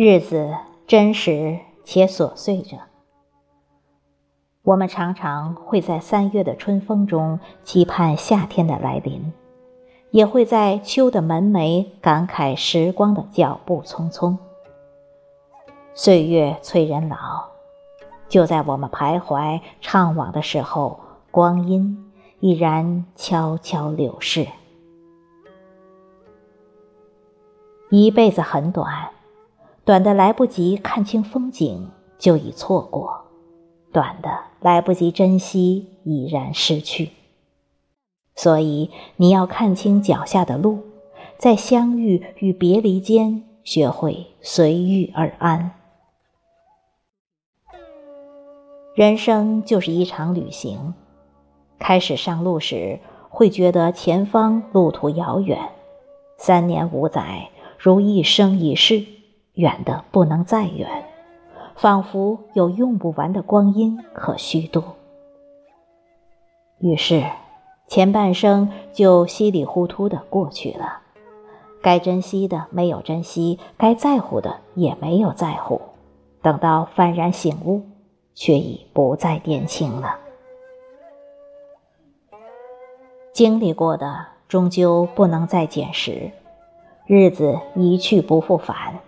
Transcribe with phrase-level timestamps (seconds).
[0.00, 0.54] 日子
[0.86, 2.76] 真实且琐碎着。
[4.62, 9.32] 我们常常会在三月的春风中期盼夏天的来临，
[10.12, 14.36] 也会在秋的门楣感慨时光的脚步匆匆。
[15.94, 17.48] 岁月催人老，
[18.28, 21.00] 就在我们徘徊怅惘的时候，
[21.32, 24.46] 光阴已然悄悄流逝。
[27.90, 29.10] 一辈子很短。
[29.88, 31.88] 短的来不及看清风景，
[32.18, 33.08] 就已错过；
[33.90, 34.28] 短的
[34.60, 37.08] 来不及珍惜，已然失去。
[38.36, 40.80] 所以你要看清脚下的路，
[41.38, 45.70] 在相遇与别离间，学会随遇而安。
[48.94, 50.92] 人生就是一场旅行，
[51.78, 55.70] 开始上路时，会觉得前方路途遥远，
[56.36, 59.06] 三年五载如一生一世。
[59.58, 60.88] 远的不能再远，
[61.74, 64.84] 仿佛有用不完的光阴可虚度。
[66.78, 67.24] 于是，
[67.88, 71.00] 前半生就稀里糊涂的过去了，
[71.82, 75.80] 该珍惜的没有珍惜，该在乎的也没有在乎。
[76.40, 77.82] 等到幡然醒悟，
[78.34, 80.16] 却已不再年轻了。
[83.32, 86.30] 经历过的终究不能再捡拾，
[87.06, 89.00] 日子一去不复返。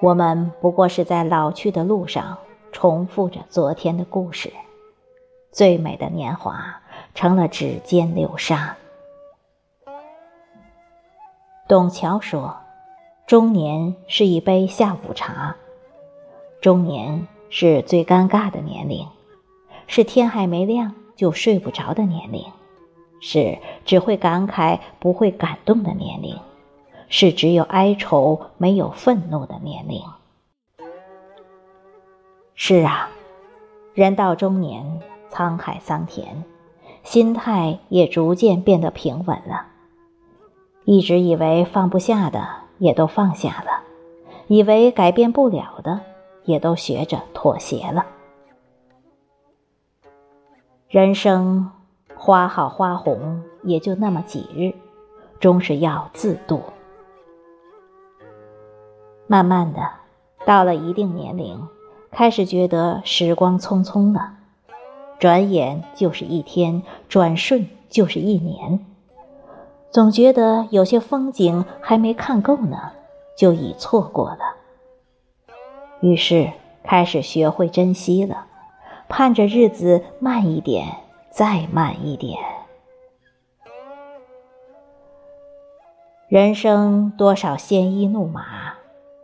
[0.00, 2.36] 我们不过是在老去的路上
[2.70, 4.52] 重复着昨天的故事，
[5.50, 6.82] 最美的年华
[7.14, 8.76] 成了指尖流沙。
[11.66, 12.54] 董桥说
[13.26, 15.56] ：“中年是一杯下午茶，
[16.60, 19.08] 中年是最尴尬的年龄，
[19.86, 22.44] 是天还没亮就睡不着的年龄，
[23.20, 26.38] 是只会感慨不会感动的年龄。”
[27.08, 30.02] 是只有哀愁没有愤怒的年龄。
[32.54, 33.10] 是啊，
[33.94, 35.00] 人到中年，
[35.30, 36.44] 沧海桑田，
[37.02, 39.66] 心态也逐渐变得平稳了。
[40.84, 43.82] 一直以为放不下的，也都放下了；
[44.46, 46.00] 以为改变不了的，
[46.44, 48.06] 也都学着妥协了。
[50.88, 51.70] 人生
[52.14, 54.72] 花好花红，也就那么几日，
[55.40, 56.62] 终是要自度。
[59.26, 59.80] 慢慢的，
[60.44, 61.66] 到了一定年龄，
[62.10, 64.34] 开始觉得时光匆匆了，
[65.18, 68.84] 转眼就是一天，转瞬就是一年，
[69.90, 72.92] 总觉得有些风景还没看够呢，
[73.36, 74.38] 就已错过了。
[76.00, 76.52] 于是
[76.84, 78.46] 开始学会珍惜了，
[79.08, 80.86] 盼着日子慢一点，
[81.30, 82.38] 再慢一点。
[86.28, 88.75] 人生多少鲜衣怒马。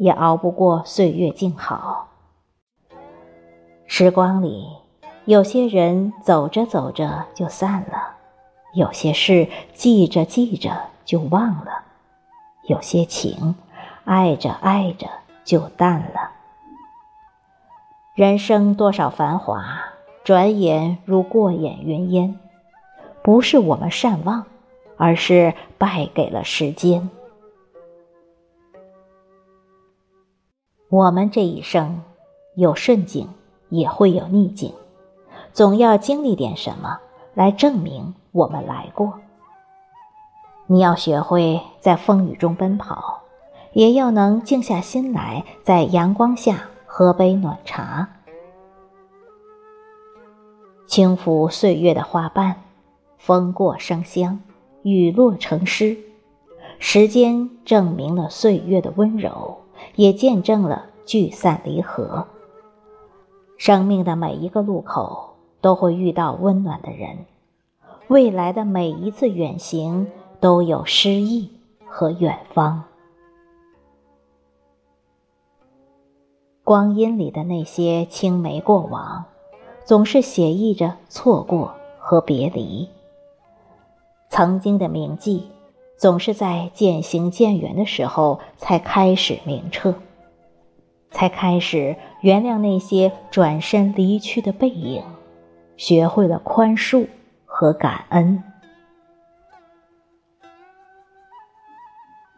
[0.00, 2.08] 也熬不过岁月静好。
[3.86, 4.66] 时光里，
[5.26, 8.16] 有些人走着走着就散了，
[8.72, 10.74] 有些事记着记着
[11.04, 11.84] 就忘了，
[12.62, 13.54] 有些情
[14.06, 15.06] 爱着爱着
[15.44, 16.30] 就淡了。
[18.14, 19.82] 人生多少繁华，
[20.24, 22.38] 转眼如过眼云烟，
[23.22, 24.46] 不是我们善忘，
[24.96, 27.10] 而是败给了时间。
[30.90, 32.02] 我们这一生，
[32.56, 33.28] 有顺境，
[33.68, 34.74] 也会有逆境，
[35.52, 36.98] 总要经历点什么
[37.32, 39.14] 来证明我们来过。
[40.66, 43.20] 你要学会在风雨中奔跑，
[43.72, 48.08] 也要能静下心来，在阳光下喝杯暖茶。
[50.88, 52.56] 轻抚岁月的花瓣，
[53.16, 54.40] 风过生香，
[54.82, 55.96] 雨落成诗。
[56.80, 59.56] 时间证明了岁月的温柔。
[59.96, 62.26] 也见证了聚散离合。
[63.56, 67.26] 生命的每一个路口都会遇到温暖的人，
[68.08, 70.10] 未来的每一次远行
[70.40, 71.50] 都有诗意
[71.86, 72.84] 和远方。
[76.64, 79.24] 光阴里的那些青梅过往，
[79.84, 82.88] 总是写意着错过和别离。
[84.28, 85.48] 曾经的铭记。
[86.00, 89.94] 总是在渐行渐远的时候，才开始明澈，
[91.10, 95.02] 才开始原谅那些转身离去的背影，
[95.76, 97.06] 学会了宽恕
[97.44, 98.42] 和感恩。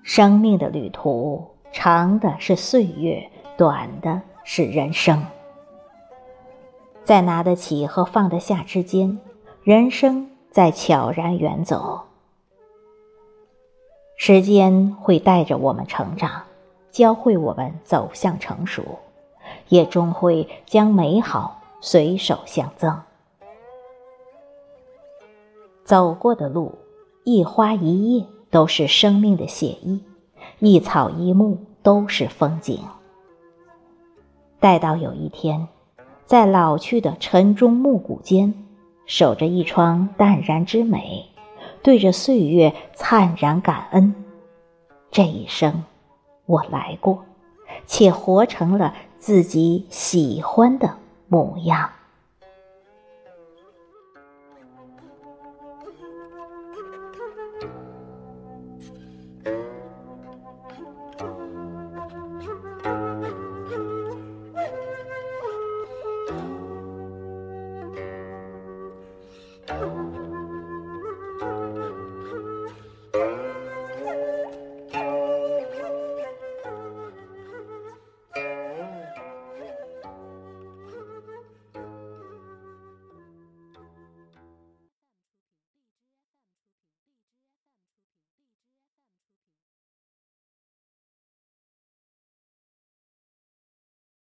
[0.03, 5.25] 生命的旅途，长的是岁月，短的是人生。
[7.05, 9.21] 在拿得起和放得下之间，
[9.63, 12.09] 人生在悄然远走。
[14.25, 16.45] 时间会带着我们成长，
[16.93, 18.85] 教会我们走向成熟，
[19.69, 23.03] 也终会将美好随手相赠。
[25.83, 26.73] 走过的路，
[27.25, 30.01] 一花一叶都是生命的写意，
[30.61, 32.79] 一草一木都是风景。
[34.61, 35.67] 待到有一天，
[36.27, 38.55] 在老去的晨钟暮鼓间，
[39.05, 41.27] 守着一窗淡然之美，
[41.83, 44.15] 对着岁月灿然感恩。
[45.11, 45.85] 这一生，
[46.47, 47.25] 我来过，
[47.87, 50.97] 且活成了自己喜欢的
[51.29, 51.91] 模样。